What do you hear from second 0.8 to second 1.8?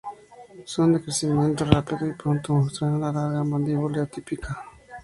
de crecimiento